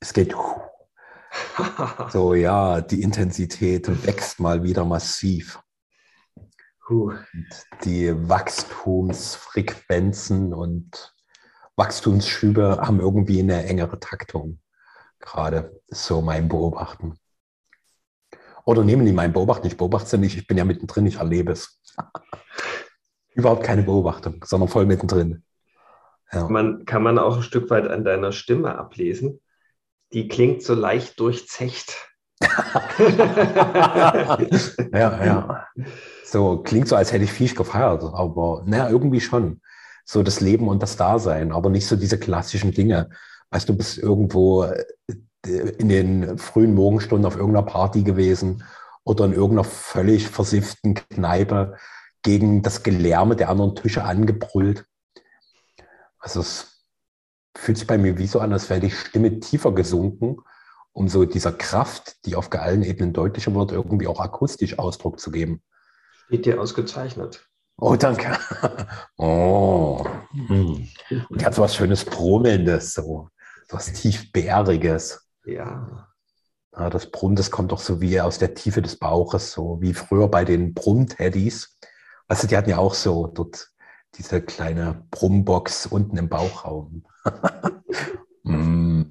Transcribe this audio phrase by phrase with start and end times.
[0.00, 0.34] es geht
[2.10, 5.60] so, ja, die Intensität wächst mal wieder massiv.
[6.88, 7.18] Und
[7.84, 11.14] die Wachstumsfrequenzen und
[11.76, 14.60] Wachstumsschübe haben irgendwie eine engere Taktung.
[15.20, 17.18] Gerade so mein Beobachten.
[18.64, 21.16] Oder nehmen die mein Beobachten, ich beobachte es ja nicht, ich bin ja mittendrin, ich
[21.16, 21.80] erlebe es.
[23.34, 25.42] Überhaupt keine Beobachtung, sondern voll mittendrin.
[26.32, 26.48] Ja.
[26.48, 29.40] Man, kann man auch ein Stück weit an deiner Stimme ablesen.
[30.12, 32.08] Die klingt so leicht durchzecht.
[34.92, 35.66] ja, ja.
[36.24, 39.60] So klingt so, als hätte ich viel gefeiert, aber naja, irgendwie schon.
[40.04, 43.10] So das Leben und das Dasein, aber nicht so diese klassischen Dinge.
[43.50, 44.84] Weißt du, bist irgendwo äh,
[45.78, 48.64] in den frühen Morgenstunden auf irgendeiner Party gewesen
[49.04, 51.76] oder in irgendeiner völlig versifften Kneipe
[52.22, 54.84] gegen das Gelärme der anderen Tische angebrüllt.
[56.18, 56.77] Also es
[57.58, 60.38] fühlt sich bei mir wie so an, als wäre die Stimme tiefer gesunken,
[60.92, 65.30] um so dieser Kraft, die auf allen Ebenen deutlicher wird, irgendwie auch akustisch Ausdruck zu
[65.30, 65.60] geben.
[66.26, 67.46] Steht dir ausgezeichnet.
[67.76, 68.36] Oh, danke.
[69.16, 70.06] Oh.
[70.30, 70.88] Hm.
[71.28, 73.28] Und die hat so was Schönes Brummelndes, so
[73.70, 75.28] was tiefbäriges.
[75.44, 76.06] Ja.
[76.72, 76.90] ja.
[76.90, 80.28] Das Brummen, das kommt doch so wie aus der Tiefe des Bauches, so wie früher
[80.28, 81.76] bei den Brummteddys.
[82.28, 83.72] Weißt du, die hatten ja auch so dort
[84.14, 87.04] diese kleine Brummbox unten im Bauchraum.
[88.42, 89.02] mm.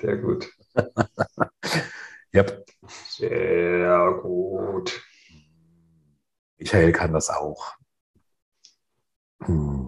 [0.00, 0.50] Sehr gut.
[2.34, 2.66] yep.
[2.88, 5.00] Sehr gut.
[6.58, 7.76] Michael kann das auch.
[9.44, 9.82] Hm.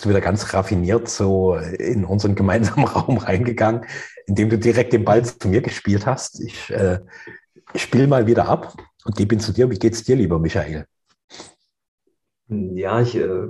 [0.00, 3.84] bist du wieder ganz raffiniert so in unseren gemeinsamen Raum reingegangen,
[4.24, 6.40] indem du direkt den Ball zu mir gespielt hast.
[6.40, 7.00] Ich, äh,
[7.74, 9.70] ich spiele mal wieder ab und gebe ihn zu dir.
[9.70, 10.86] Wie geht's dir, lieber Michael?
[12.48, 13.46] Ja, ich äh,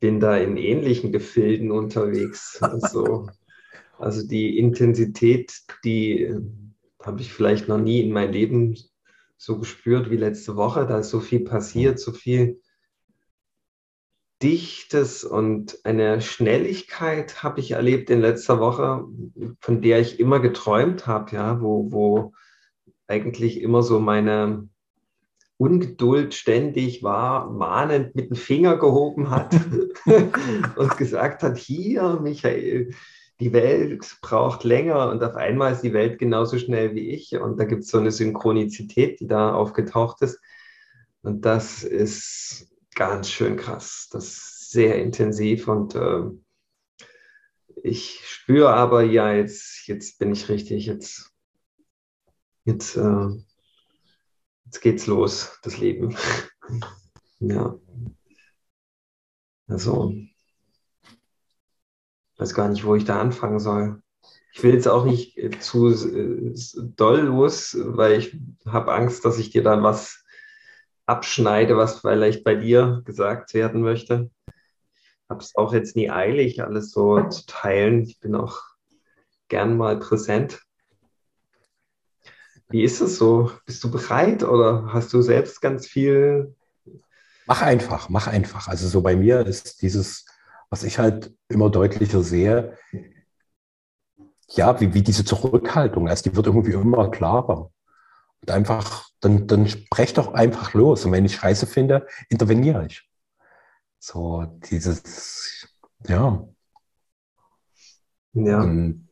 [0.00, 2.58] bin da in ähnlichen Gefilden unterwegs.
[2.60, 3.28] Also,
[3.98, 5.52] also die Intensität,
[5.84, 6.40] die äh,
[7.02, 8.76] habe ich vielleicht noch nie in meinem Leben
[9.36, 10.86] so gespürt wie letzte Woche.
[10.86, 12.60] Da ist so viel passiert, so viel
[14.42, 19.04] Dichtes und eine Schnelligkeit habe ich erlebt in letzter Woche,
[19.60, 22.32] von der ich immer geträumt habe, ja, wo, wo
[23.08, 24.68] eigentlich immer so meine
[25.56, 29.58] Ungeduld ständig war, mahnend mit dem Finger gehoben hat
[30.76, 32.94] und gesagt hat, hier, Michael,
[33.40, 37.58] die Welt braucht länger und auf einmal ist die Welt genauso schnell wie ich und
[37.58, 40.40] da gibt es so eine Synchronizität, die da aufgetaucht ist.
[41.22, 44.08] Und das ist ganz schön krass.
[44.12, 46.22] Das ist sehr intensiv und äh,
[47.82, 51.27] ich spüre aber, ja, jetzt, jetzt bin ich richtig, jetzt,
[52.68, 53.28] jetzt, äh,
[54.66, 56.16] jetzt geht's los, das Leben.
[57.40, 57.78] ja.
[59.66, 60.36] Also, ich
[62.38, 64.02] weiß gar nicht, wo ich da anfangen soll.
[64.52, 66.54] Ich will jetzt auch nicht zu äh,
[66.96, 70.24] doll los, weil ich habe Angst, dass ich dir dann was
[71.06, 74.30] abschneide, was vielleicht bei dir gesagt werden möchte.
[74.46, 78.02] Ich habe es auch jetzt nie eilig, alles so zu teilen.
[78.02, 78.62] Ich bin auch
[79.48, 80.67] gern mal präsent.
[82.68, 83.50] Wie ist es so?
[83.64, 86.54] Bist du bereit oder hast du selbst ganz viel?
[87.46, 88.68] Mach einfach, mach einfach.
[88.68, 90.26] Also so bei mir ist dieses,
[90.68, 92.76] was ich halt immer deutlicher sehe,
[94.50, 97.70] ja, wie, wie diese Zurückhaltung, also die wird irgendwie immer klarer.
[98.40, 101.04] Und einfach, dann, dann sprech doch einfach los.
[101.04, 103.08] Und wenn ich Scheiße finde, interveniere ich.
[103.98, 105.68] So, dieses,
[106.06, 106.46] ja.
[108.34, 108.60] Ja.
[108.60, 109.08] Und,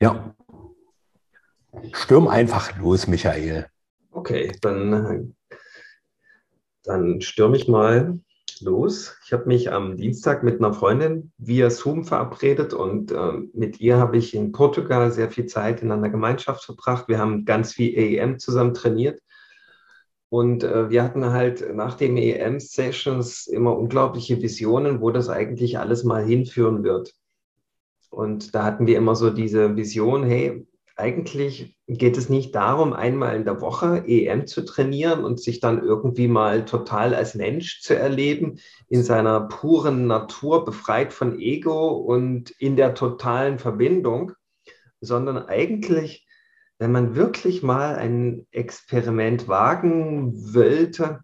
[0.00, 0.34] ja.
[1.92, 3.66] Stürm einfach los, Michael.
[4.10, 5.34] Okay, dann,
[6.82, 8.18] dann stürme ich mal
[8.60, 9.16] los.
[9.24, 13.96] Ich habe mich am Dienstag mit einer Freundin via Zoom verabredet und äh, mit ihr
[13.96, 17.08] habe ich in Portugal sehr viel Zeit in einer Gemeinschaft verbracht.
[17.08, 19.20] Wir haben ganz viel EEM zusammen trainiert.
[20.28, 26.04] Und äh, wir hatten halt nach den EM-Sessions immer unglaubliche Visionen, wo das eigentlich alles
[26.04, 27.14] mal hinführen wird.
[28.10, 30.66] Und da hatten wir immer so diese Vision, hey,
[31.00, 35.82] eigentlich geht es nicht darum, einmal in der Woche EM zu trainieren und sich dann
[35.82, 38.58] irgendwie mal total als Mensch zu erleben,
[38.88, 44.32] in seiner puren Natur, befreit von Ego und in der totalen Verbindung,
[45.00, 46.26] sondern eigentlich,
[46.78, 51.20] wenn man wirklich mal ein Experiment wagen wollte,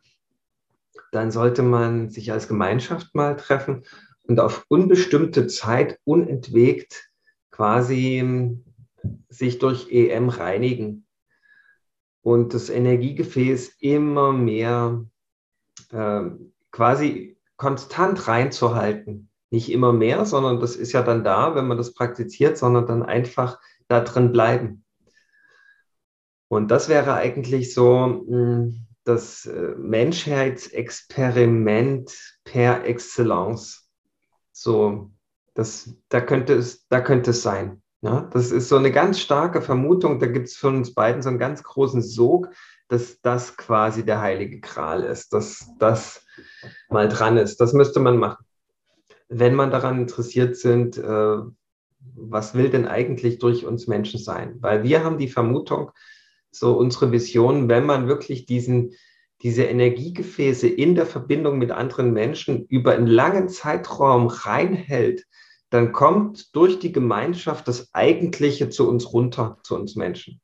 [1.12, 3.84] dann sollte man sich als Gemeinschaft mal treffen
[4.24, 7.10] und auf unbestimmte Zeit unentwegt
[7.50, 8.62] quasi
[9.28, 11.06] sich durch EM reinigen
[12.22, 15.04] und das Energiegefäß immer mehr
[15.90, 16.22] äh,
[16.72, 19.30] quasi konstant reinzuhalten.
[19.50, 23.04] Nicht immer mehr, sondern das ist ja dann da, wenn man das praktiziert, sondern dann
[23.04, 24.84] einfach da drin bleiben.
[26.48, 32.12] Und das wäre eigentlich so hm, das äh, Menschheitsexperiment
[32.44, 33.88] per Excellence.
[34.52, 35.10] So,
[35.54, 37.82] das, da, könnte es, da könnte es sein.
[38.06, 40.20] Ja, das ist so eine ganz starke Vermutung.
[40.20, 42.50] Da gibt es für uns beiden so einen ganz großen Sog,
[42.86, 46.24] dass das quasi der heilige Gral ist, dass das
[46.88, 47.60] mal dran ist.
[47.60, 48.44] Das müsste man machen.
[49.28, 51.38] Wenn man daran interessiert sind, äh,
[52.14, 54.54] was will denn eigentlich durch uns Menschen sein?
[54.60, 55.90] Weil wir haben die Vermutung,
[56.52, 58.92] so unsere Vision, wenn man wirklich diesen,
[59.42, 65.26] diese Energiegefäße in der Verbindung mit anderen Menschen über einen langen Zeitraum reinhält,
[65.70, 70.40] dann kommt durch die Gemeinschaft das Eigentliche zu uns runter, zu uns Menschen.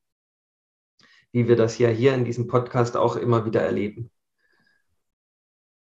[1.33, 4.11] Wie wir das ja hier in diesem Podcast auch immer wieder erleben.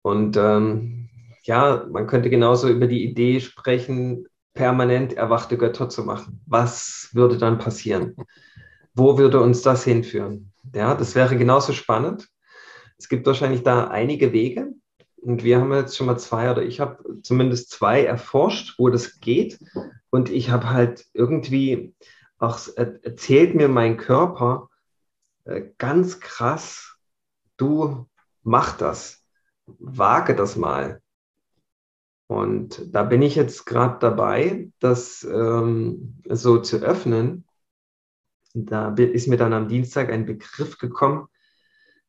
[0.03, 1.09] Und ähm,
[1.45, 6.41] ja, man könnte genauso über die Idee sprechen, permanent erwachte Götter zu machen.
[6.47, 8.17] Was würde dann passieren?
[8.95, 10.53] Wo würde uns das hinführen?
[10.75, 12.29] Ja, das wäre genauso spannend.
[12.99, 14.73] Es gibt wahrscheinlich da einige Wege.
[15.23, 19.21] Und wir haben jetzt schon mal zwei oder ich habe zumindest zwei erforscht, wo das
[19.21, 19.61] geht.
[20.11, 21.95] Und ich habe halt irgendwie
[22.39, 24.69] auch erzählt mir mein Körper
[25.45, 26.97] äh, ganz krass,
[27.57, 28.09] du
[28.43, 29.25] mach das,
[29.67, 31.01] wage das mal.
[32.27, 37.47] Und da bin ich jetzt gerade dabei, das ähm, so zu öffnen.
[38.55, 41.29] Da ist mir dann am Dienstag ein Begriff gekommen,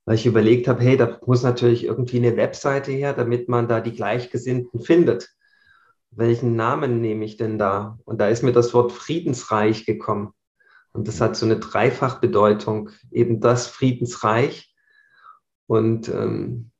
[0.05, 3.79] weil ich überlegt habe, hey, da muss natürlich irgendwie eine Webseite her, damit man da
[3.79, 5.29] die Gleichgesinnten findet.
[6.11, 7.97] Welchen Namen nehme ich denn da?
[8.05, 10.33] Und da ist mir das Wort Friedensreich gekommen.
[10.91, 14.73] Und das hat so eine Dreifachbedeutung, eben das Friedensreich.
[15.65, 16.71] Und ähm,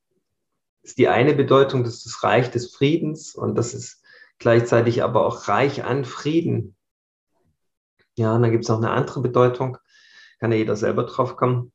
[0.83, 4.03] ist die eine Bedeutung, das ist das Reich des Friedens und das ist
[4.37, 6.75] gleichzeitig aber auch reich an Frieden.
[8.15, 9.77] Ja, und dann gibt es noch eine andere Bedeutung,
[10.39, 11.72] kann ja jeder selber drauf kommen.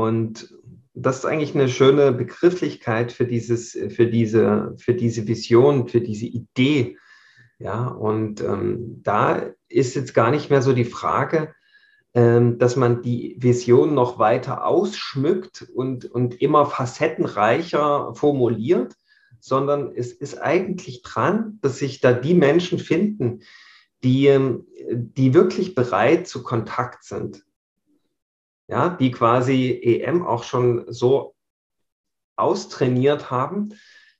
[0.00, 0.54] Und
[0.94, 6.26] das ist eigentlich eine schöne Begrifflichkeit für, dieses, für, diese, für diese Vision, für diese
[6.26, 6.96] Idee.
[7.58, 11.54] Ja, und ähm, da ist jetzt gar nicht mehr so die Frage,
[12.14, 18.94] ähm, dass man die Vision noch weiter ausschmückt und, und immer facettenreicher formuliert,
[19.40, 23.42] sondern es ist eigentlich dran, dass sich da die Menschen finden,
[24.02, 27.44] die, ähm, die wirklich bereit zu Kontakt sind
[28.70, 31.34] ja, die quasi EM auch schon so
[32.36, 33.74] austrainiert haben,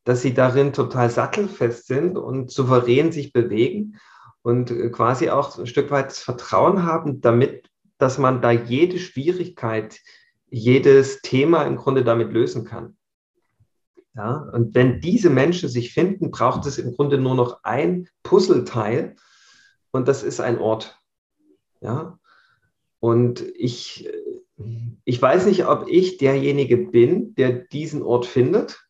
[0.05, 3.99] dass sie darin total sattelfest sind und souverän sich bewegen
[4.43, 10.01] und quasi auch ein Stück weit das Vertrauen haben, damit, dass man da jede Schwierigkeit,
[10.49, 12.97] jedes Thema im Grunde damit lösen kann.
[14.17, 19.15] Ja, und wenn diese Menschen sich finden, braucht es im Grunde nur noch ein Puzzleteil
[19.93, 20.99] und das ist ein Ort.
[21.81, 22.19] Ja,
[23.01, 24.11] und ich,
[25.05, 28.87] ich weiß nicht, ob ich derjenige bin, der diesen Ort findet.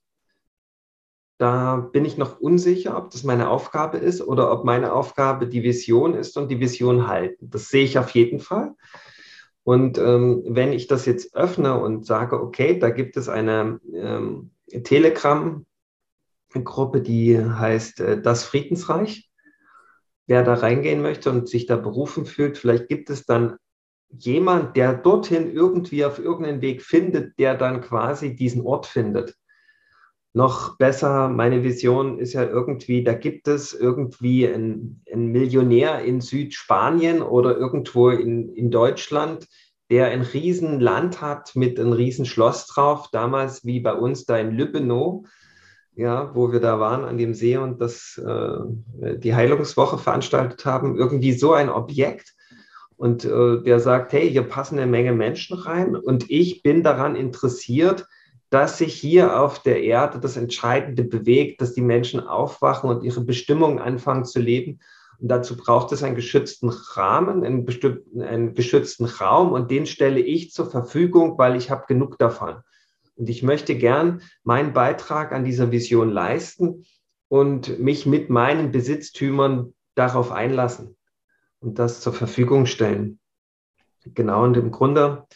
[1.39, 5.63] Da bin ich noch unsicher, ob das meine Aufgabe ist oder ob meine Aufgabe die
[5.63, 7.49] Vision ist und die Vision halten.
[7.49, 8.75] Das sehe ich auf jeden Fall.
[9.63, 14.50] Und ähm, wenn ich das jetzt öffne und sage, okay, da gibt es eine ähm,
[14.69, 19.31] Telegram-Gruppe, die heißt äh, Das Friedensreich.
[20.27, 23.57] Wer da reingehen möchte und sich da berufen fühlt, vielleicht gibt es dann
[24.19, 29.37] jemand, der dorthin irgendwie auf irgendeinen Weg findet, der dann quasi diesen Ort findet.
[30.33, 36.21] Noch besser, meine Vision ist ja irgendwie, da gibt es irgendwie einen, einen Millionär in
[36.21, 39.49] Südspanien oder irgendwo in, in Deutschland,
[39.90, 45.26] der ein Riesenland hat mit einem Riesenschloss drauf, damals wie bei uns da in Lübbenow,
[45.97, 50.97] ja, wo wir da waren an dem See und das, äh, die Heilungswoche veranstaltet haben,
[50.97, 52.35] irgendwie so ein Objekt
[53.00, 57.16] und äh, der sagt, hey, hier passen eine Menge Menschen rein und ich bin daran
[57.16, 58.07] interessiert,
[58.50, 63.23] dass sich hier auf der Erde das Entscheidende bewegt, dass die Menschen aufwachen und ihre
[63.23, 64.80] Bestimmung anfangen zu leben.
[65.19, 70.21] Und dazu braucht es einen geschützten Rahmen, einen, bestimmten, einen geschützten Raum und den stelle
[70.21, 72.57] ich zur Verfügung, weil ich habe genug davon.
[73.16, 76.85] Und ich möchte gern meinen Beitrag an dieser Vision leisten
[77.28, 80.97] und mich mit meinen Besitztümern darauf einlassen
[81.61, 83.19] und das zur Verfügung stellen.
[84.05, 85.26] Genau, und im Grunde,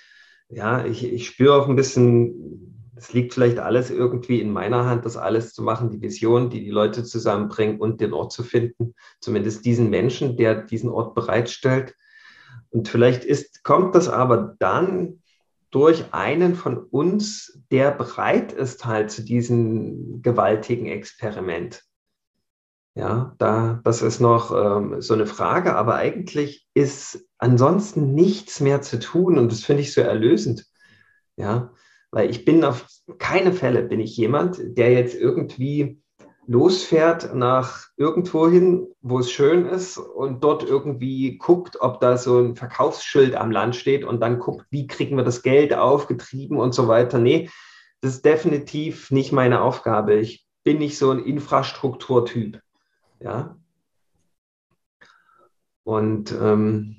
[0.49, 5.05] ja, ich, ich spüre auch ein bisschen, es liegt vielleicht alles irgendwie in meiner Hand,
[5.05, 8.95] das alles zu machen, die Vision, die die Leute zusammenbringen und den Ort zu finden,
[9.21, 11.95] zumindest diesen Menschen, der diesen Ort bereitstellt.
[12.71, 15.21] Und vielleicht ist, kommt das aber dann
[15.71, 21.83] durch einen von uns, der bereit ist halt zu diesem gewaltigen Experiment.
[22.97, 28.83] Ja, da, das ist noch ähm, so eine Frage, aber eigentlich ist ansonsten nichts mehr
[28.83, 30.67] zu tun und das finde ich so erlösend.
[31.37, 31.73] Ja,
[32.13, 32.87] weil ich bin auf
[33.19, 36.01] keine Fälle bin ich jemand, der jetzt irgendwie
[36.47, 42.39] losfährt nach irgendwo hin, wo es schön ist und dort irgendwie guckt, ob da so
[42.39, 46.75] ein Verkaufsschild am Land steht und dann guckt, wie kriegen wir das Geld aufgetrieben und
[46.75, 47.19] so weiter.
[47.19, 47.51] Nee,
[48.03, 50.15] das ist definitiv nicht meine Aufgabe.
[50.15, 52.61] Ich bin nicht so ein Infrastrukturtyp.
[53.25, 53.57] Ja.
[55.83, 56.97] Und ähm,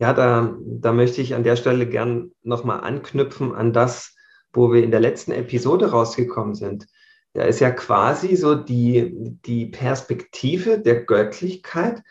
[0.00, 4.16] ja, da, da möchte ich an der Stelle gern nochmal anknüpfen an das,
[4.52, 6.88] wo wir in der letzten Episode rausgekommen sind.
[7.32, 9.14] Da ist ja quasi so die,
[9.46, 12.02] die Perspektive der Göttlichkeit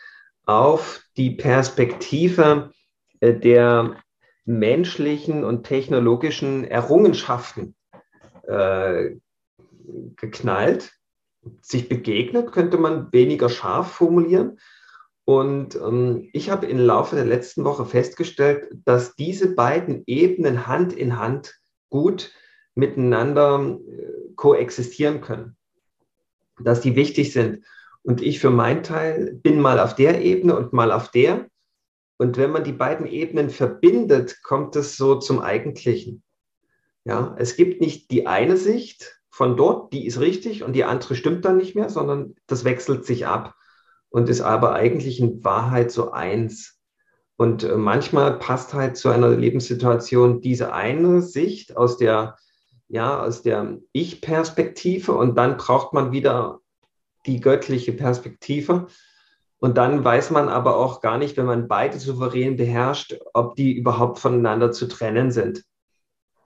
[0.46, 2.70] auf die Perspektive
[3.20, 3.96] äh, der
[4.46, 7.74] menschlichen und technologischen Errungenschaften
[8.46, 9.16] äh,
[10.16, 10.96] geknallt
[11.60, 14.58] sich begegnet, könnte man weniger scharf formulieren.
[15.24, 20.92] Und ähm, ich habe im Laufe der letzten Woche festgestellt, dass diese beiden Ebenen Hand
[20.92, 21.58] in Hand
[21.90, 22.32] gut
[22.74, 25.56] miteinander äh, koexistieren können,
[26.62, 27.64] dass die wichtig sind.
[28.02, 31.48] Und ich für meinen Teil bin mal auf der Ebene und mal auf der.
[32.18, 36.22] Und wenn man die beiden Ebenen verbindet, kommt es so zum Eigentlichen.
[37.04, 41.14] Ja, es gibt nicht die eine Sicht, von dort, die ist richtig und die andere
[41.14, 43.54] stimmt dann nicht mehr, sondern das wechselt sich ab
[44.08, 46.80] und ist aber eigentlich in Wahrheit so eins.
[47.36, 52.36] Und äh, manchmal passt halt zu einer Lebenssituation diese eine Sicht aus der,
[52.88, 56.60] ja, aus der Ich-Perspektive und dann braucht man wieder
[57.26, 58.86] die göttliche Perspektive.
[59.58, 63.76] Und dann weiß man aber auch gar nicht, wenn man beide souverän beherrscht, ob die
[63.76, 65.62] überhaupt voneinander zu trennen sind.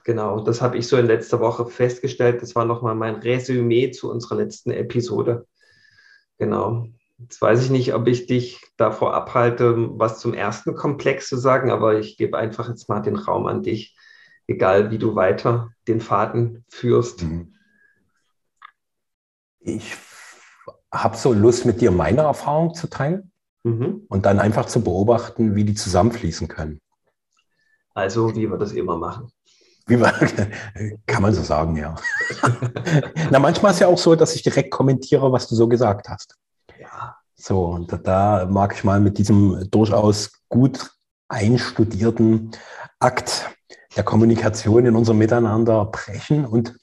[0.04, 2.42] Genau, das habe ich so in letzter Woche festgestellt.
[2.42, 5.46] Das war nochmal mein Resümee zu unserer letzten Episode.
[6.38, 6.86] Genau.
[7.18, 11.70] Jetzt weiß ich nicht, ob ich dich davor abhalte, was zum ersten Komplex zu sagen,
[11.70, 13.94] aber ich gebe einfach jetzt mal den Raum an dich,
[14.46, 17.22] egal wie du weiter den Faden führst.
[17.22, 17.54] Mhm.
[19.60, 19.94] Ich
[20.90, 23.32] habe so Lust, mit dir meine Erfahrung zu teilen
[23.64, 24.06] mhm.
[24.08, 26.80] und dann einfach zu beobachten, wie die zusammenfließen können.
[27.92, 29.30] Also, wie wir das immer machen.
[29.90, 30.12] Wie man,
[31.06, 31.96] kann man so sagen, ja.
[33.30, 36.08] Na, manchmal ist es ja auch so, dass ich direkt kommentiere, was du so gesagt
[36.08, 36.36] hast.
[36.78, 37.16] Ja.
[37.34, 40.92] So, und da mag ich mal mit diesem durchaus gut
[41.28, 42.52] einstudierten
[43.00, 43.50] Akt
[43.96, 46.76] der Kommunikation in unserem Miteinander brechen und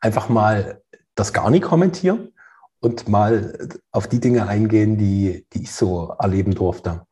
[0.00, 0.82] einfach mal
[1.16, 2.32] das gar nicht kommentieren
[2.78, 7.06] und mal auf die Dinge eingehen, die, die ich so erleben durfte.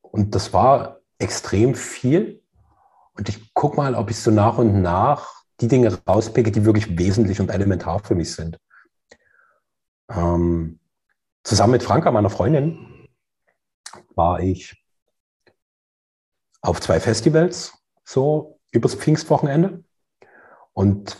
[0.00, 2.42] Und das war extrem viel
[3.16, 6.98] und ich gucke mal, ob ich so nach und nach die Dinge rauspicke, die wirklich
[6.98, 8.58] wesentlich und elementar für mich sind.
[10.10, 10.80] Ähm,
[11.44, 13.08] zusammen mit Franka, meiner Freundin,
[14.14, 14.82] war ich
[16.60, 17.72] auf zwei Festivals,
[18.04, 19.84] so übers Pfingstwochenende.
[20.72, 21.16] Und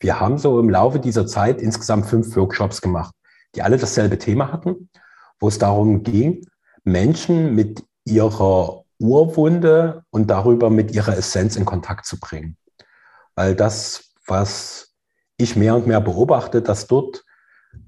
[0.00, 3.14] wir haben so im Laufe dieser Zeit insgesamt fünf Workshops gemacht,
[3.54, 4.90] die alle dasselbe Thema hatten,
[5.38, 6.44] wo es darum ging,
[6.82, 12.56] Menschen mit ihrer Urwunde und darüber mit ihrer Essenz in Kontakt zu bringen.
[13.34, 14.94] Weil das, was
[15.36, 17.24] ich mehr und mehr beobachte, dass dort,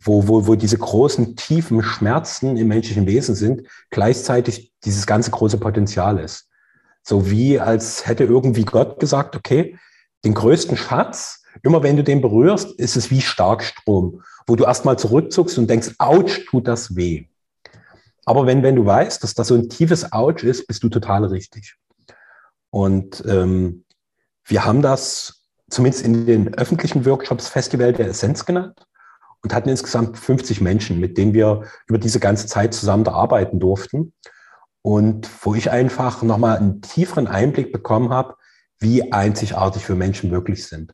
[0.00, 5.58] wo, wo, wo diese großen, tiefen Schmerzen im menschlichen Wesen sind, gleichzeitig dieses ganze große
[5.58, 6.48] Potenzial ist.
[7.02, 9.78] So wie als hätte irgendwie Gott gesagt, okay,
[10.24, 14.98] den größten Schatz, immer wenn du den berührst, ist es wie Starkstrom, wo du erstmal
[14.98, 17.26] zurückzuckst und denkst, ouch, tut das weh.
[18.26, 21.24] Aber wenn, wenn du weißt, dass das so ein tiefes Ouch ist, bist du total
[21.24, 21.76] richtig.
[22.70, 23.84] Und ähm,
[24.44, 28.86] wir haben das zumindest in den öffentlichen Workshops Festival der Essenz genannt
[29.42, 34.12] und hatten insgesamt 50 Menschen, mit denen wir über diese ganze Zeit zusammen arbeiten durften.
[34.82, 38.36] Und wo ich einfach nochmal einen tieferen Einblick bekommen habe,
[38.78, 40.92] wie einzigartig wir Menschen wirklich sind.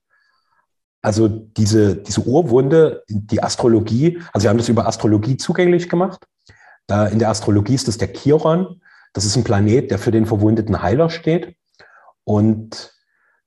[1.03, 6.25] Also diese, diese Urwunde, die Astrologie, also wir haben das über Astrologie zugänglich gemacht
[6.91, 8.81] in der Astrologie ist das der Chiron.
[9.13, 11.57] Das ist ein Planet, der für den verwundeten Heiler steht.
[12.25, 12.93] Und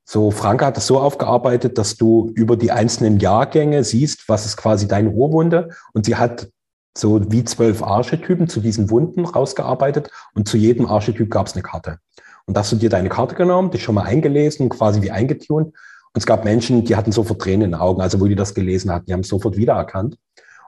[0.05, 4.57] so, Franka hat das so aufgearbeitet, dass du über die einzelnen Jahrgänge siehst, was ist
[4.57, 5.69] quasi deine Urwunde.
[5.93, 6.49] Und sie hat
[6.97, 11.63] so wie zwölf Archetypen zu diesen Wunden rausgearbeitet und zu jedem Archetyp gab es eine
[11.63, 11.97] Karte.
[12.45, 15.67] Und da hast du dir deine Karte genommen, dich schon mal eingelesen, quasi wie eingetunt.
[15.67, 18.53] Und es gab Menschen, die hatten sofort Tränen in den Augen, also wo die das
[18.53, 20.17] gelesen hatten, die haben es sofort wiedererkannt.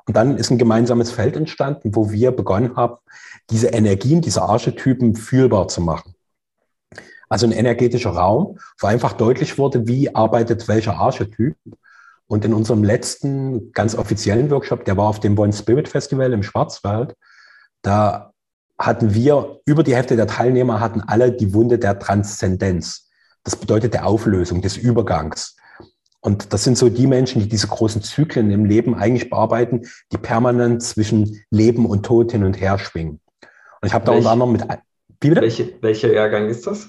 [0.08, 2.98] Und dann ist ein gemeinsames Feld entstanden, wo wir begonnen haben,
[3.50, 6.14] diese Energien, diese Archetypen fühlbar zu machen.
[7.28, 11.58] Also ein energetischer Raum, wo einfach deutlich wurde, wie arbeitet welcher Archetyp.
[12.28, 16.44] Und in unserem letzten ganz offiziellen Workshop, der war auf dem One Spirit Festival im
[16.44, 17.16] Schwarzwald,
[17.82, 18.32] da
[18.80, 23.10] hatten wir, über die Hälfte der Teilnehmer hatten alle die Wunde der Transzendenz.
[23.44, 25.56] Das bedeutet der Auflösung, des Übergangs.
[26.26, 30.18] Und das sind so die Menschen, die diese großen Zyklen im Leben eigentlich bearbeiten, die
[30.18, 33.20] permanent zwischen Leben und Tod hin und her schwingen.
[33.80, 34.64] Und ich habe da unter anderem mit.
[35.22, 35.42] Wie bitte?
[35.42, 36.88] Welche, welcher Jahrgang ist das?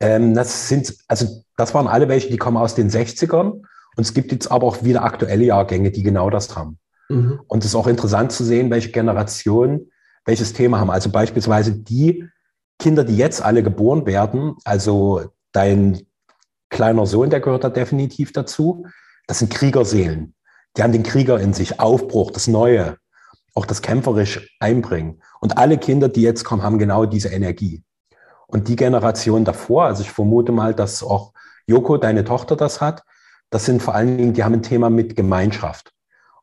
[0.00, 3.52] Ähm, das sind, also das waren alle welche, die kommen aus den 60ern.
[3.52, 3.64] Und
[3.96, 6.78] es gibt jetzt aber auch wieder aktuelle Jahrgänge, die genau das haben.
[7.10, 7.38] Mhm.
[7.46, 9.92] Und es ist auch interessant zu sehen, welche Generationen
[10.24, 10.90] welches Thema haben.
[10.90, 12.24] Also beispielsweise die
[12.80, 16.00] Kinder, die jetzt alle geboren werden, also dein
[16.72, 18.86] kleiner Sohn, der gehört da definitiv dazu.
[19.28, 20.34] Das sind Kriegerseelen.
[20.76, 22.96] Die haben den Krieger in sich, Aufbruch, das Neue,
[23.54, 25.22] auch das kämpferisch einbringen.
[25.40, 27.84] Und alle Kinder, die jetzt kommen, haben genau diese Energie.
[28.46, 31.32] Und die Generation davor, also ich vermute mal, dass auch
[31.66, 33.02] Joko, deine Tochter, das hat,
[33.50, 35.92] das sind vor allen Dingen, die haben ein Thema mit Gemeinschaft.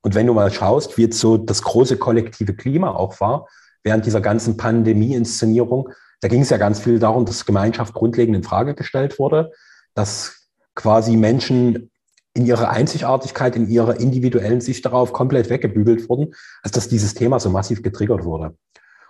[0.01, 3.48] Und wenn du mal schaust, wie jetzt so das große kollektive Klima auch war,
[3.83, 5.89] während dieser ganzen Pandemie-Inszenierung,
[6.21, 9.51] da ging es ja ganz viel darum, dass Gemeinschaft grundlegend in Frage gestellt wurde
[10.00, 11.91] dass quasi Menschen
[12.34, 17.39] in ihrer Einzigartigkeit, in ihrer individuellen Sicht darauf komplett weggebügelt wurden, als dass dieses Thema
[17.39, 18.56] so massiv getriggert wurde.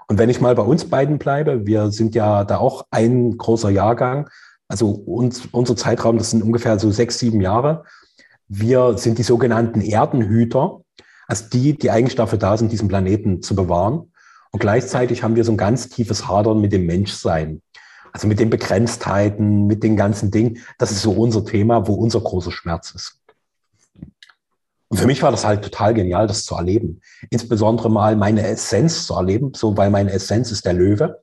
[0.07, 3.69] Und wenn ich mal bei uns beiden bleibe, wir sind ja da auch ein großer
[3.69, 4.27] Jahrgang,
[4.67, 7.83] also uns, unser Zeitraum, das sind ungefähr so sechs, sieben Jahre.
[8.47, 10.81] Wir sind die sogenannten Erdenhüter,
[11.27, 14.11] also die, die eigentlich dafür da sind, diesen Planeten zu bewahren.
[14.51, 17.61] Und gleichzeitig haben wir so ein ganz tiefes Hadern mit dem Menschsein.
[18.11, 20.59] Also mit den Begrenztheiten, mit den ganzen Dingen.
[20.77, 23.19] Das ist so unser Thema, wo unser großer Schmerz ist.
[24.89, 27.01] Und für mich war das halt total genial, das zu erleben.
[27.29, 31.21] Insbesondere mal meine Essenz zu erleben, so weil meine Essenz ist der Löwe.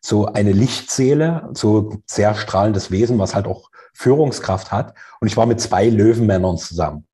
[0.00, 4.94] So eine Lichtseele, so sehr strahlendes Wesen, was halt auch Führungskraft hat.
[5.20, 7.06] Und ich war mit zwei Löwenmännern zusammen.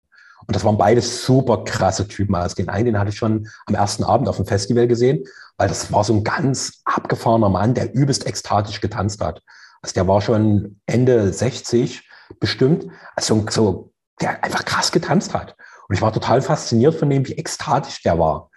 [0.51, 2.35] Und das waren beides super krasse Typen.
[2.35, 5.23] Also den einen, den hatte ich schon am ersten Abend auf dem Festival gesehen,
[5.59, 9.45] weil das war so ein ganz abgefahrener Mann, der übelst ekstatisch getanzt hat.
[9.81, 12.03] Also der war schon Ende 60
[12.41, 15.55] bestimmt, also so, der einfach krass getanzt hat.
[15.87, 18.51] Und ich war total fasziniert von dem, wie ekstatisch der war.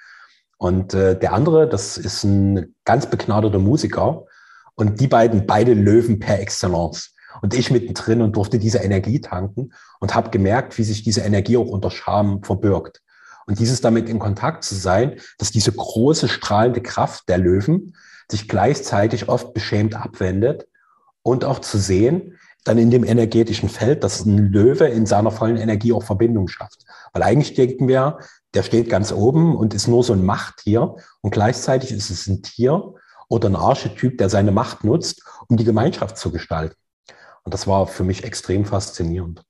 [0.57, 4.25] Und äh, der andere, das ist ein ganz begnadeter Musiker.
[4.73, 7.12] Und die beiden, beide Löwen per Excellence.
[7.43, 11.57] Und ich mittendrin und durfte diese Energie tanken und habe gemerkt, wie sich diese Energie
[11.57, 13.01] auch unter Scham verbirgt.
[13.45, 17.97] Und dieses damit in Kontakt zu sein, dass diese große strahlende Kraft der Löwen
[18.31, 20.69] sich gleichzeitig oft beschämt abwendet
[21.21, 25.57] und auch zu sehen, dann in dem energetischen Feld, dass ein Löwe in seiner vollen
[25.57, 26.85] Energie auch Verbindung schafft.
[27.11, 28.19] Weil eigentlich denken wir,
[28.53, 32.41] der steht ganz oben und ist nur so ein Machttier und gleichzeitig ist es ein
[32.41, 32.93] Tier
[33.27, 36.77] oder ein Archetyp, der seine Macht nutzt, um die Gemeinschaft zu gestalten.
[37.43, 39.43] Und das war für mich extrem faszinierend.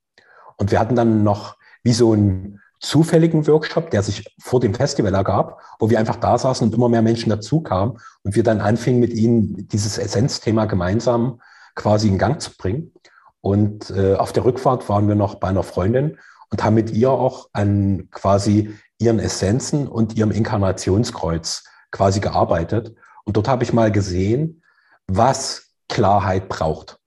[0.56, 5.14] Und wir hatten dann noch wie so einen zufälligen Workshop, der sich vor dem Festival
[5.14, 9.00] ergab, wo wir einfach da saßen und immer mehr Menschen dazukamen und wir dann anfingen
[9.00, 11.40] mit ihnen dieses Essenzthema gemeinsam
[11.74, 12.92] quasi in Gang zu bringen.
[13.40, 16.18] Und äh, auf der Rückfahrt waren wir noch bei einer Freundin
[16.50, 22.94] und haben mit ihr auch an quasi ihren Essenzen und ihrem Inkarnationskreuz quasi gearbeitet.
[23.24, 24.62] Und dort habe ich mal gesehen,
[25.06, 26.98] was Klarheit braucht.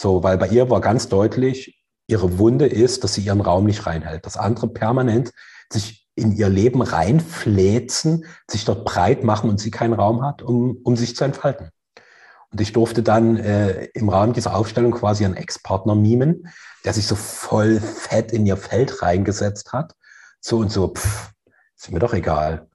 [0.00, 3.84] So, weil bei ihr war ganz deutlich, ihre Wunde ist, dass sie ihren Raum nicht
[3.84, 4.24] reinhält.
[4.26, 5.32] Das andere permanent
[5.72, 10.78] sich in ihr Leben reinfläzen, sich dort breit machen und sie keinen Raum hat, um,
[10.84, 11.70] um sich zu entfalten.
[12.52, 16.48] Und ich durfte dann äh, im Rahmen dieser Aufstellung quasi einen Ex-Partner mimen,
[16.84, 19.96] der sich so voll fett in ihr Feld reingesetzt hat.
[20.40, 21.32] So und so, pff,
[21.76, 22.68] ist mir doch egal.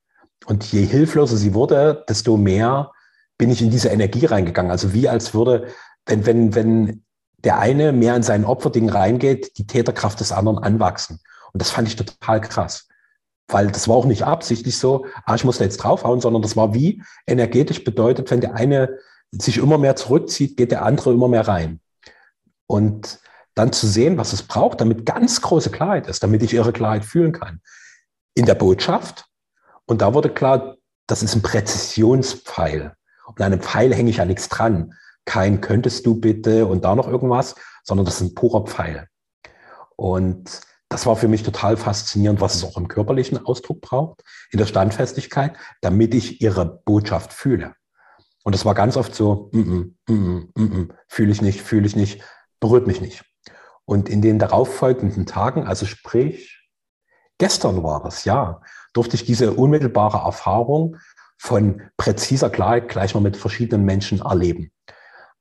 [0.46, 2.92] Und je hilfloser sie wurde, desto mehr
[3.38, 4.72] bin ich in diese Energie reingegangen.
[4.72, 5.70] Also wie als würde,
[6.06, 7.06] wenn, wenn, wenn
[7.44, 11.20] der eine mehr in sein Opferding reingeht, die Täterkraft des anderen anwachsen.
[11.52, 12.88] Und das fand ich total krass.
[13.48, 16.56] Weil das war auch nicht absichtlich so, ah, ich muss da jetzt draufhauen, sondern das
[16.56, 18.98] war wie energetisch bedeutet, wenn der eine
[19.32, 21.82] sich immer mehr zurückzieht, geht der andere immer mehr rein.
[22.68, 23.20] Und
[23.56, 27.06] dann zu sehen, was es braucht, damit ganz große Klarheit ist, damit ich ihre Klarheit
[27.06, 27.62] fühlen kann.
[28.36, 29.26] In der Botschaft.
[29.86, 30.78] Und da wurde klar,
[31.08, 32.96] das ist ein Präzisionspfeil.
[33.26, 34.94] Und an einem Pfeil hänge ich ja nichts dran
[35.26, 39.08] kein könntest du bitte und da noch irgendwas, sondern das ist ein purer Pfeil.
[39.96, 44.60] Und das war für mich total faszinierend, was es auch im körperlichen Ausdruck braucht, in
[44.60, 47.74] der Standfestigkeit, damit ich ihre Botschaft fühle.
[48.44, 51.88] Und das war ganz oft so, mm -mm, mm, mm, mm fühle ich nicht, fühle
[51.88, 52.22] ich nicht,
[52.60, 53.24] berührt mich nicht.
[53.86, 56.70] Und in den darauffolgenden Tagen, also sprich,
[57.38, 58.62] gestern war es, ja,
[58.94, 60.98] durfte ich diese unmittelbare Erfahrung
[61.38, 64.72] von präziser Klarheit gleich mal mit verschiedenen Menschen erleben.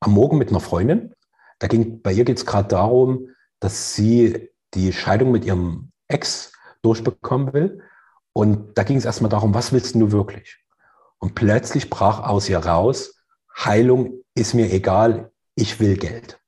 [0.03, 1.15] Am Morgen mit einer Freundin.
[1.59, 3.29] Da ging, bei ihr geht es gerade darum,
[3.61, 7.83] dass sie die Scheidung mit ihrem Ex durchbekommen will.
[8.33, 10.59] Und da ging es erstmal darum, was willst du wirklich?
[11.19, 13.15] Und plötzlich brach aus ihr raus,
[13.57, 16.41] Heilung ist mir egal, ich will Geld.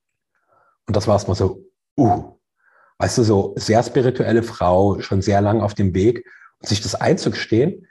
[0.87, 1.65] Und das war erstmal so,
[1.97, 2.39] uh,
[2.99, 6.27] weißt du, so sehr spirituelle Frau, schon sehr lang auf dem Weg,
[6.61, 7.87] und sich das einzugestehen,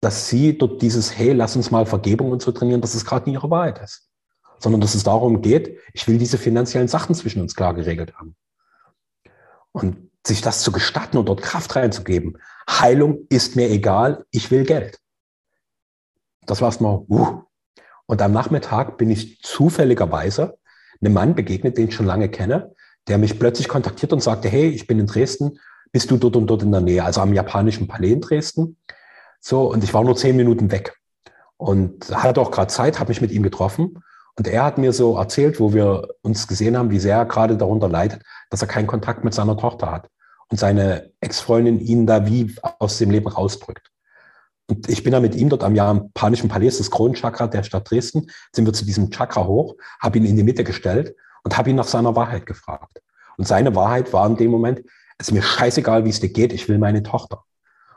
[0.00, 3.28] dass sie dort dieses, hey, lass uns mal Vergebung und so trainieren, dass es gerade
[3.28, 4.10] nicht ihre Wahrheit ist.
[4.64, 8.34] Sondern dass es darum geht, ich will diese finanziellen Sachen zwischen uns klar geregelt haben.
[9.72, 12.38] Und sich das zu gestatten und dort Kraft reinzugeben.
[12.66, 15.00] Heilung ist mir egal, ich will Geld.
[16.46, 17.42] Das war erstmal, uh.
[18.06, 20.56] Und am Nachmittag bin ich zufälligerweise
[21.02, 22.74] einem Mann begegnet, den ich schon lange kenne,
[23.06, 25.58] der mich plötzlich kontaktiert und sagte, hey, ich bin in Dresden,
[25.92, 28.78] bist du dort und dort in der Nähe, also am japanischen Palais in Dresden.
[29.40, 30.98] So, und ich war nur zehn Minuten weg
[31.58, 34.02] und hatte auch gerade Zeit, habe mich mit ihm getroffen.
[34.36, 37.56] Und er hat mir so erzählt, wo wir uns gesehen haben, wie sehr er gerade
[37.56, 40.08] darunter leidet, dass er keinen Kontakt mit seiner Tochter hat
[40.50, 43.90] und seine Ex-Freundin ihn da wie aus dem Leben rausdrückt.
[44.66, 48.30] Und ich bin da mit ihm dort am japanischen Palais, das Kronenchakra der Stadt Dresden,
[48.52, 51.76] sind wir zu diesem Chakra hoch, habe ihn in die Mitte gestellt und habe ihn
[51.76, 53.02] nach seiner Wahrheit gefragt.
[53.36, 54.80] Und seine Wahrheit war in dem Moment,
[55.18, 57.44] es ist mir scheißegal, wie es dir geht, ich will meine Tochter.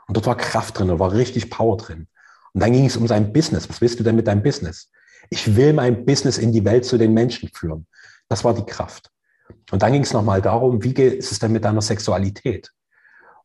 [0.06, 2.06] Und dort war Kraft drin, da war richtig Power drin.
[2.52, 3.68] Und dann ging es um sein Business.
[3.68, 4.90] Was willst du denn mit deinem Business?
[5.30, 7.86] Ich will mein Business in die Welt zu den Menschen führen.
[8.28, 9.10] Das war die Kraft.
[9.70, 12.70] Und dann ging es nochmal darum, wie ist es denn mit deiner Sexualität?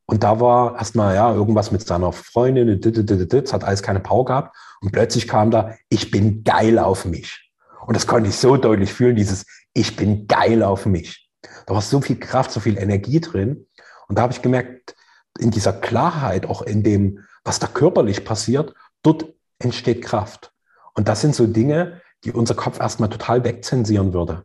[0.06, 4.56] Und da war erstmal, ja, irgendwas mit seiner Freundin, das hat alles keine Power gehabt.
[4.82, 7.52] Und plötzlich kam da, ich bin geil auf mich.
[7.86, 11.30] Und das konnte ich so deutlich fühlen, dieses, ich bin geil auf mich.
[11.66, 13.66] Da war so viel Kraft, so viel Energie drin.
[14.08, 14.96] Und da habe ich gemerkt,
[15.40, 20.53] in dieser Klarheit, auch in dem, was da körperlich passiert, dort entsteht Kraft.
[20.94, 24.44] Und das sind so Dinge, die unser Kopf erstmal total wegzensieren würde.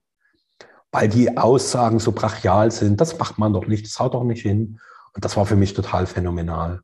[0.91, 4.43] Weil die Aussagen so brachial sind, das macht man doch nicht, das haut doch nicht
[4.43, 4.81] hin.
[5.15, 6.81] Und das war für mich total phänomenal.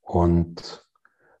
[0.00, 0.86] Und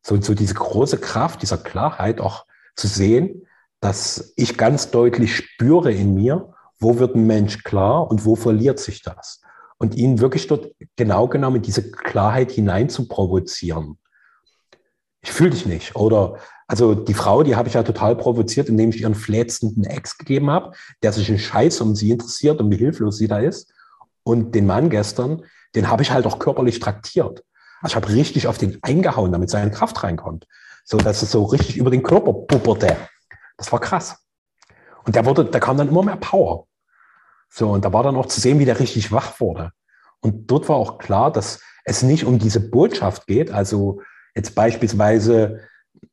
[0.02, 3.46] so, so diese große Kraft, dieser Klarheit auch zu sehen,
[3.80, 8.78] dass ich ganz deutlich spüre in mir, wo wird ein Mensch klar und wo verliert
[8.78, 9.40] sich das?
[9.78, 13.98] Und ihn wirklich dort genau genommen diese Klarheit hinein zu provozieren.
[15.22, 15.96] Ich fühle dich nicht.
[15.96, 20.18] Oder also die Frau, die habe ich ja total provoziert, indem ich ihren flätzenden Ex
[20.18, 23.72] gegeben habe, der sich einen Scheiß um sie interessiert und wie hilflos sie da ist.
[24.24, 27.44] Und den Mann gestern, den habe ich halt auch körperlich traktiert.
[27.80, 30.46] Also ich habe richtig auf den eingehauen, damit seine Kraft reinkommt.
[30.84, 32.96] So dass es so richtig über den Körper pupperte.
[33.56, 34.16] Das war krass.
[35.04, 36.66] Und der wurde, da kam dann immer mehr Power.
[37.48, 39.70] So, und da war dann auch zu sehen, wie der richtig wach wurde.
[40.20, 44.00] Und dort war auch klar, dass es nicht um diese Botschaft geht, also
[44.34, 45.60] jetzt beispielsweise,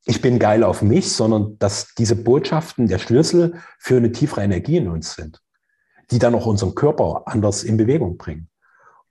[0.05, 4.77] ich bin geil auf mich, sondern dass diese Botschaften der Schlüssel für eine tiefere Energie
[4.77, 5.41] in uns sind,
[6.11, 8.49] die dann auch unseren Körper anders in Bewegung bringen.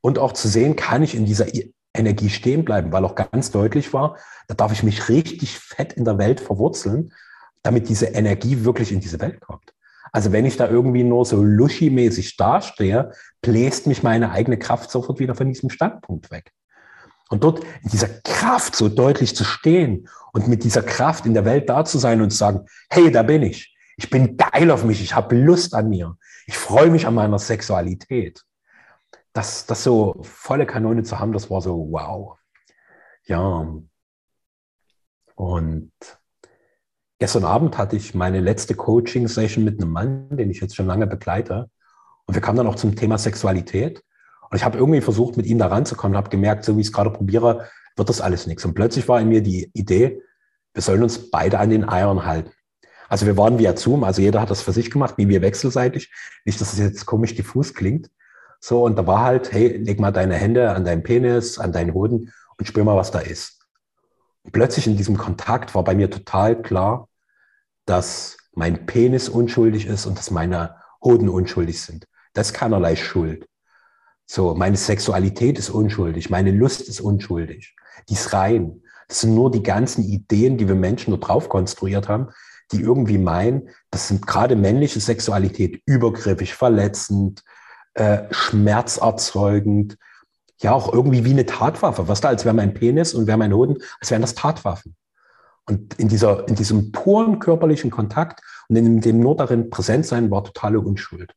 [0.01, 1.47] Und auch zu sehen, kann ich in dieser
[1.95, 4.17] Energie stehen bleiben, weil auch ganz deutlich war,
[4.49, 7.13] da darf ich mich richtig fett in der Welt verwurzeln,
[7.63, 9.73] damit diese Energie wirklich in diese Welt kommt.
[10.11, 15.21] Also wenn ich da irgendwie nur so luschi-mäßig dastehe, bläst mich meine eigene Kraft sofort
[15.21, 16.53] wieder von diesem Standpunkt weg.
[17.33, 21.47] Und dort in dieser Kraft so deutlich zu stehen und mit dieser Kraft in der
[21.47, 23.75] Welt da zu sein und zu sagen, hey, da bin ich.
[23.97, 25.01] Ich bin geil auf mich.
[25.03, 26.19] Ich habe Lust an mir.
[26.47, 28.43] Ich freue mich an meiner Sexualität.
[29.33, 32.37] Das, das so volle Kanone zu haben, das war so wow.
[33.25, 33.67] Ja.
[35.35, 35.93] Und
[37.19, 41.07] gestern Abend hatte ich meine letzte Coaching-Session mit einem Mann, den ich jetzt schon lange
[41.07, 41.71] begleite.
[42.27, 44.05] Und wir kamen dann auch zum Thema Sexualität.
[44.53, 46.93] Und ich habe irgendwie versucht, mit ihm da ranzukommen, habe gemerkt, so wie ich es
[46.93, 48.67] gerade probiere, wird das alles nichts.
[48.67, 50.21] Und plötzlich war in mir die Idee,
[50.75, 52.53] wir sollen uns beide an den Eiern halten.
[53.09, 56.13] Also wir waren via Zoom, also jeder hat das für sich gemacht, wie wir wechselseitig.
[56.45, 58.11] Nicht, dass es jetzt komisch diffus klingt.
[58.61, 61.95] So, und da war halt, hey, leg mal deine Hände an deinen Penis, an deinen
[61.95, 63.67] Hoden und spür mal, was da ist.
[64.43, 67.09] Und plötzlich in diesem Kontakt war bei mir total klar,
[67.87, 72.07] dass mein Penis unschuldig ist und dass meine Hoden unschuldig sind.
[72.35, 73.47] Das ist keinerlei Schuld.
[74.35, 77.77] So, meine Sexualität ist unschuldig, meine Lust ist unschuldig.
[78.09, 78.81] Die ist rein.
[79.07, 82.29] Das sind nur die ganzen Ideen, die wir Menschen nur drauf konstruiert haben,
[82.73, 87.45] die irgendwie meinen, das sind gerade männliche Sexualität übergriffig, verletzend,
[87.93, 89.99] äh, schmerzerzeugend,
[90.63, 92.09] ja auch irgendwie wie eine Tatwaffe.
[92.09, 94.97] Was da, als wäre mein Penis und wäre mein Hoden, als wären das Tatwaffen.
[95.67, 98.41] Und in, dieser, in diesem puren körperlichen Kontakt
[98.71, 101.35] und in dem nur darin präsent sein, war totale Unschuld.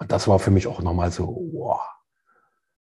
[0.00, 1.93] Und das war für mich auch nochmal so, wow,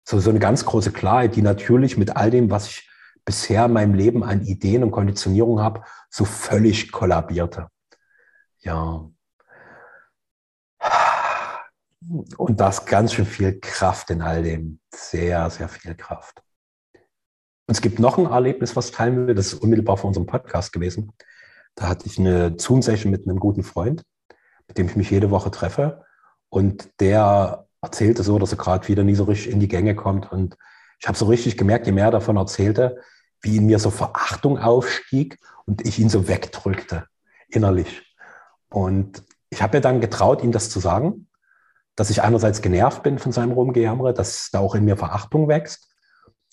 [0.03, 2.89] so, so eine ganz große Klarheit, die natürlich mit all dem, was ich
[3.25, 7.67] bisher in meinem Leben an Ideen und Konditionierung habe, so völlig kollabierte.
[8.59, 9.09] Ja.
[12.37, 14.79] Und da ist ganz schön viel Kraft in all dem.
[14.93, 16.41] Sehr, sehr viel Kraft.
[17.67, 19.35] Und es gibt noch ein Erlebnis, was teilen will.
[19.35, 21.13] Das ist unmittelbar vor unserem Podcast gewesen.
[21.75, 24.03] Da hatte ich eine Zoom-Session mit einem guten Freund,
[24.67, 26.03] mit dem ich mich jede Woche treffe.
[26.49, 30.31] Und der erzählte so, dass er gerade wieder nie so richtig in die Gänge kommt.
[30.31, 30.57] Und
[30.99, 33.01] ich habe so richtig gemerkt, je mehr er davon erzählte,
[33.41, 37.07] wie in mir so Verachtung aufstieg und ich ihn so wegdrückte,
[37.49, 38.15] innerlich.
[38.69, 41.27] Und ich habe mir dann getraut, ihm das zu sagen,
[41.95, 45.89] dass ich einerseits genervt bin von seinem Rumgejammer, dass da auch in mir Verachtung wächst.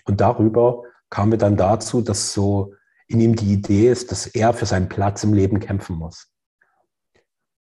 [0.05, 2.75] Und darüber kamen wir dann dazu, dass so
[3.07, 6.33] in ihm die Idee ist, dass er für seinen Platz im Leben kämpfen muss.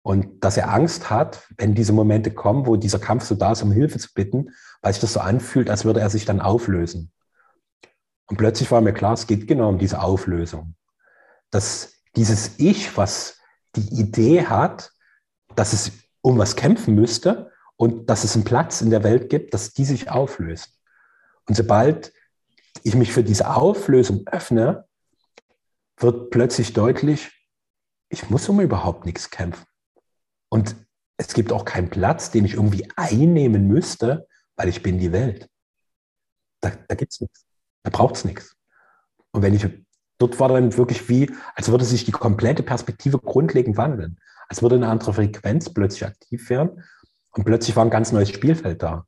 [0.02, 3.62] Und dass er Angst hat, wenn diese Momente kommen, wo dieser Kampf so da ist,
[3.62, 7.12] um Hilfe zu bitten, weil sich das so anfühlt, als würde er sich dann auflösen.
[8.26, 10.74] Und plötzlich war mir klar, es geht genau um diese Auflösung.
[11.50, 13.38] Dass dieses Ich, was
[13.76, 14.92] die Idee hat,
[15.54, 19.52] dass es um was kämpfen müsste und dass es einen Platz in der Welt gibt,
[19.52, 20.78] dass die sich auflöst.
[21.48, 22.12] Und sobald
[22.82, 24.86] ich mich für diese Auflösung öffne,
[25.96, 27.30] wird plötzlich deutlich,
[28.08, 29.66] ich muss um überhaupt nichts kämpfen.
[30.50, 30.76] Und
[31.16, 35.48] es gibt auch keinen Platz, den ich irgendwie einnehmen müsste, weil ich bin die Welt.
[36.60, 37.46] Da, da gibt es nichts.
[37.82, 38.54] Da braucht es nichts.
[39.32, 39.66] Und wenn ich,
[40.18, 44.18] dort war dann wirklich wie, als würde sich die komplette Perspektive grundlegend wandeln.
[44.48, 46.82] Als würde eine andere Frequenz plötzlich aktiv werden.
[47.30, 49.06] Und plötzlich war ein ganz neues Spielfeld da.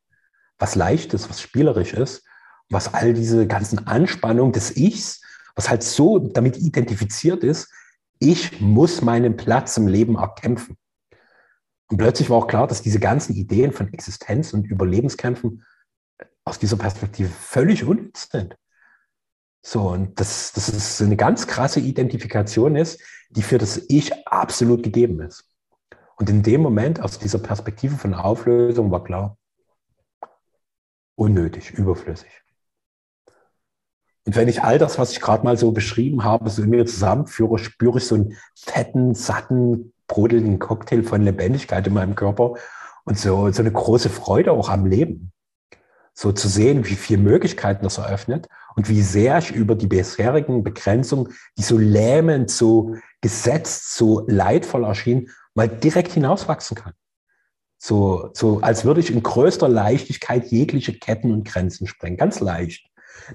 [0.59, 2.25] Was leicht ist, was spielerisch ist,
[2.71, 5.21] was all diese ganzen Anspannungen des Ichs,
[5.57, 7.71] was halt so damit identifiziert ist,
[8.19, 10.77] ich muss meinen Platz im Leben erkämpfen.
[11.93, 15.63] Und plötzlich war auch klar, dass diese ganzen Ideen von Existenz und Überlebenskämpfen
[16.43, 18.57] aus dieser Perspektive völlig unnütz sind.
[19.61, 24.83] So, und das, das ist eine ganz krasse Identifikation ist, die für das Ich absolut
[24.83, 25.45] gegeben ist.
[26.17, 29.37] Und in dem Moment, aus dieser Perspektive von Auflösung, war klar,
[31.15, 32.31] unnötig, überflüssig.
[34.25, 36.87] Und wenn ich all das, was ich gerade mal so beschrieben habe, so in mir
[36.87, 42.55] zusammenführe, spüre ich so einen fetten, satten, brodelnden Cocktail von Lebendigkeit in meinem Körper
[43.05, 45.33] und so, so eine große Freude auch am Leben
[46.15, 48.47] so zu sehen, wie viele Möglichkeiten das eröffnet
[48.77, 54.85] und wie sehr ich über die bisherigen Begrenzungen, die so lähmend, so gesetzt, so leidvoll
[54.85, 56.93] erschienen, mal direkt hinauswachsen kann.
[57.79, 62.19] So, so als würde ich in größter Leichtigkeit jegliche Ketten und Grenzen sprengen.
[62.19, 62.87] Ganz leicht.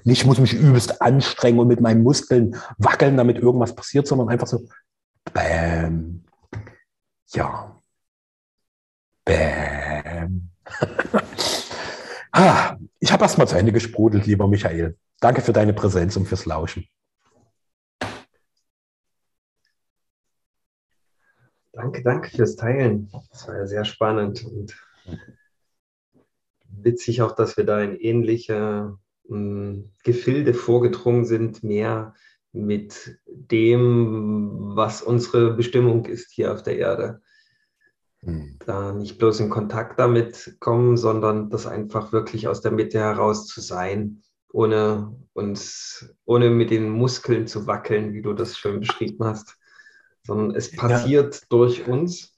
[0.04, 4.46] Nicht muss mich übelst anstrengen und mit meinen Muskeln wackeln, damit irgendwas passiert, sondern einfach
[4.46, 4.68] so,
[5.34, 6.27] bäm.
[7.32, 7.80] Ja.
[9.24, 10.50] Bäm.
[12.30, 14.96] Ah, ich habe erst mal zu Ende gesprudelt, lieber Michael.
[15.20, 16.86] Danke für deine Präsenz und fürs Lauschen.
[21.72, 23.10] Danke, danke fürs Teilen.
[23.30, 24.76] Das war ja sehr spannend und
[26.70, 32.14] witzig auch, dass wir da in ähnliche äh, Gefilde vorgedrungen sind, mehr
[32.52, 37.20] mit dem, was unsere Bestimmung ist hier auf der Erde.
[38.22, 38.58] Mhm.
[38.64, 43.46] Da nicht bloß in Kontakt damit kommen, sondern das einfach wirklich aus der Mitte heraus
[43.46, 49.24] zu sein, ohne uns, ohne mit den Muskeln zu wackeln, wie du das schön beschrieben
[49.24, 49.56] hast,
[50.24, 51.40] sondern es passiert ja.
[51.50, 52.34] durch uns.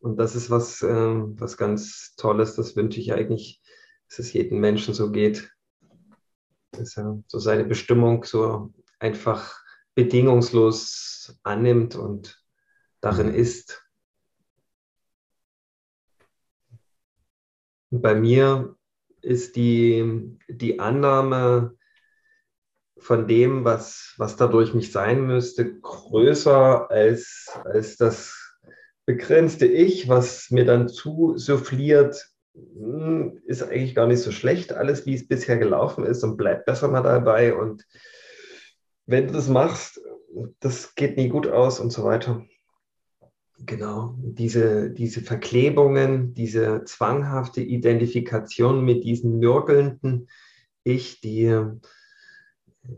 [0.00, 2.54] Und das ist was, äh, was ganz Tolles.
[2.54, 3.60] Das wünsche ich eigentlich,
[4.08, 5.50] dass es jedem Menschen so geht,
[6.72, 9.60] dass er so seine Bestimmung so einfach
[9.94, 12.42] bedingungslos annimmt und
[13.00, 13.34] darin mhm.
[13.34, 13.82] ist.
[17.90, 18.76] Bei mir
[19.20, 21.76] ist die, die Annahme
[22.98, 28.56] von dem, was, was dadurch mich sein müsste, größer als, als das
[29.06, 35.06] begrenzte Ich, was mir dann zu souffliert, hm, ist eigentlich gar nicht so schlecht, alles
[35.06, 37.54] wie es bisher gelaufen ist und bleibt besser mal dabei.
[37.54, 37.86] Und
[39.10, 40.00] wenn du das machst,
[40.60, 42.46] das geht nie gut aus und so weiter.
[43.58, 50.28] Genau, diese, diese Verklebungen, diese zwanghafte Identifikation mit diesem nörgelnden
[50.82, 51.60] Ich, die,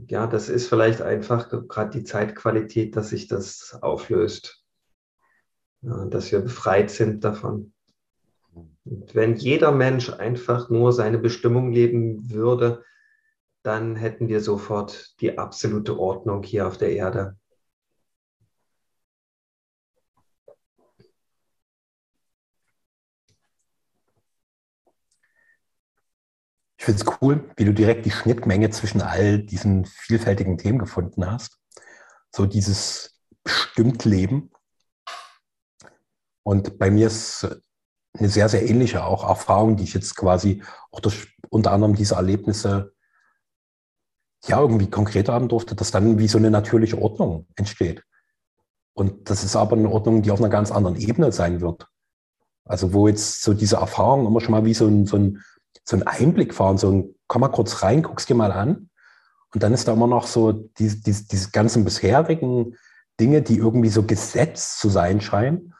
[0.09, 4.63] ja, das ist vielleicht einfach gerade die Zeitqualität, dass sich das auflöst,
[5.81, 7.73] ja, dass wir befreit sind davon.
[8.85, 12.85] Und wenn jeder Mensch einfach nur seine Bestimmung leben würde,
[13.63, 17.37] dann hätten wir sofort die absolute Ordnung hier auf der Erde.
[26.77, 31.31] Ich finde es cool, wie du direkt die Schnittmenge zwischen all diesen vielfältigen Themen gefunden
[31.31, 31.61] hast.
[32.35, 34.51] So dieses bestimmt Leben.
[36.43, 37.47] Und bei mir ist
[38.15, 42.17] eine sehr, sehr ähnliche auch Erfahrung, die ich jetzt quasi auch durch unter anderem diese
[42.17, 42.93] Erlebnisse
[44.47, 48.03] ja irgendwie konkret haben durfte, dass dann wie so eine natürliche Ordnung entsteht.
[48.95, 51.89] Und das ist aber eine Ordnung, die auf einer ganz anderen Ebene sein wird.
[52.65, 55.43] Also wo jetzt so diese Erfahrung immer schon mal wie so ein, so ein,
[55.85, 58.91] so ein Einblick fahren, so ein, komm mal kurz rein, guck's dir mal an.
[59.55, 62.77] Und dann ist da immer noch so diese, diese, diese ganzen bisherigen
[63.21, 65.75] Dinge, die irgendwie so gesetzt zu sein scheinen.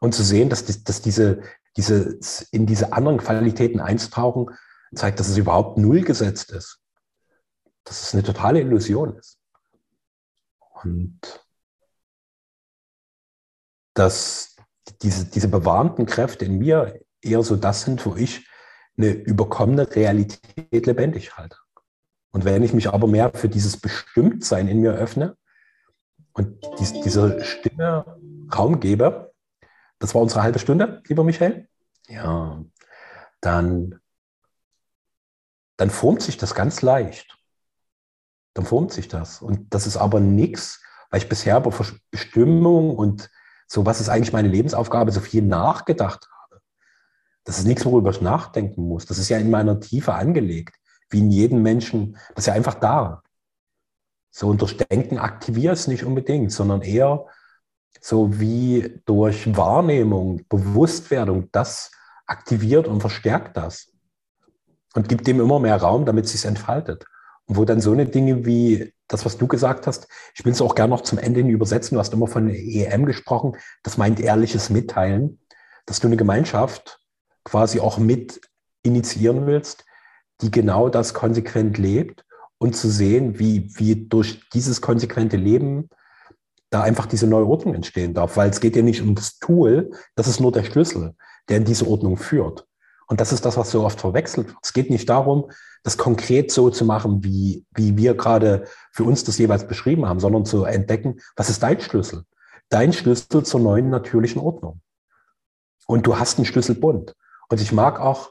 [0.00, 1.42] Und zu sehen, dass, die, dass diese,
[1.76, 2.18] diese,
[2.50, 4.50] in diese anderen Qualitäten einzutauchen,
[4.94, 6.81] zeigt, dass es überhaupt null gesetzt ist.
[7.84, 9.38] Dass es eine totale Illusion ist.
[10.82, 11.20] Und
[13.94, 14.56] dass
[15.02, 18.48] diese, diese bewahrenden Kräfte in mir eher so das sind, wo ich
[18.96, 21.56] eine überkommene Realität lebendig halte.
[22.30, 25.36] Und wenn ich mich aber mehr für dieses Bestimmtsein in mir öffne
[26.32, 28.04] und dies, dieser Stimme
[28.54, 29.32] Raum gebe,
[29.98, 31.68] das war unsere halbe Stunde, lieber Michael,
[32.08, 32.64] ja,
[33.40, 34.00] dann,
[35.76, 37.38] dann formt sich das ganz leicht.
[38.54, 39.42] Dann formt sich das.
[39.42, 41.72] Und das ist aber nichts, weil ich bisher über
[42.10, 43.30] Bestimmung und
[43.66, 46.60] so, was ist eigentlich meine Lebensaufgabe, so viel nachgedacht habe.
[47.44, 49.06] Das ist nichts, worüber ich nachdenken muss.
[49.06, 50.76] Das ist ja in meiner Tiefe angelegt,
[51.08, 52.16] wie in jedem Menschen.
[52.34, 53.22] Das ist ja einfach da.
[54.30, 57.26] So, und durch Denken aktiviert es nicht unbedingt, sondern eher
[58.00, 61.92] so wie durch Wahrnehmung, Bewusstwerdung, das
[62.26, 63.92] aktiviert und verstärkt das
[64.94, 67.04] und gibt dem immer mehr Raum, damit es sich entfaltet.
[67.46, 70.62] Und wo dann so eine Dinge wie das, was du gesagt hast, ich will es
[70.62, 71.96] auch gerne noch zum Ende hin übersetzen.
[71.96, 73.56] Du hast immer von EM gesprochen.
[73.82, 75.40] Das meint ehrliches Mitteilen,
[75.86, 77.00] dass du eine Gemeinschaft
[77.44, 78.40] quasi auch mit
[78.82, 79.84] initiieren willst,
[80.40, 82.24] die genau das konsequent lebt
[82.58, 85.88] und zu sehen, wie, wie durch dieses konsequente Leben
[86.70, 89.90] da einfach diese neue Ordnung entstehen darf, weil es geht ja nicht um das Tool,
[90.14, 91.14] das ist nur der Schlüssel,
[91.48, 92.66] der in diese Ordnung führt.
[93.06, 94.58] Und das ist das, was so oft verwechselt wird.
[94.62, 95.50] Es geht nicht darum,
[95.82, 100.20] das konkret so zu machen, wie, wie wir gerade für uns das jeweils beschrieben haben,
[100.20, 102.24] sondern zu entdecken, was ist dein Schlüssel?
[102.68, 104.80] Dein Schlüssel zur neuen natürlichen Ordnung.
[105.86, 107.14] Und du hast einen Schlüsselbund.
[107.48, 108.30] Und ich mag auch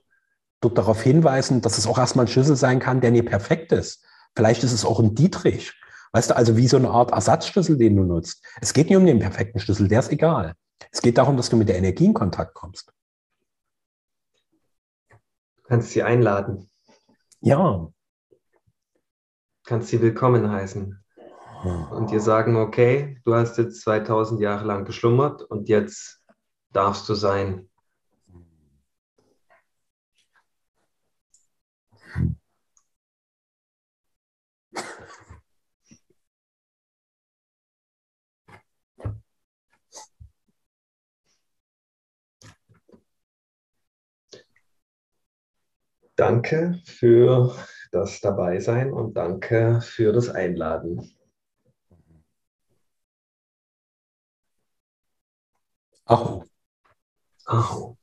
[0.62, 4.03] dort darauf hinweisen, dass es auch erstmal ein Schlüssel sein kann, der nie perfekt ist.
[4.36, 5.73] Vielleicht ist es auch ein Dietrich.
[6.13, 8.43] Weißt du, also wie so eine Art Ersatzschlüssel, den du nutzt.
[8.62, 10.53] Es geht nicht um den perfekten Schlüssel, der ist egal.
[10.91, 12.91] Es geht darum, dass du mit der Energie in Kontakt kommst.
[15.71, 16.69] Du kannst sie einladen.
[17.39, 17.88] Ja.
[19.63, 21.01] Kannst sie willkommen heißen.
[21.91, 26.25] Und dir sagen, okay, du hast jetzt 2000 Jahre lang geschlummert und jetzt
[26.73, 27.69] darfst du sein.
[46.21, 47.51] Danke für
[47.91, 51.12] das Dabeisein und danke für das Einladen.
[56.05, 56.45] Aho.
[57.47, 57.97] Aho.